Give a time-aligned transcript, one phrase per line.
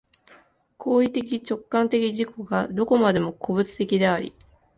[0.77, 4.33] 行為的直観的自己がどこまでも個物的であり、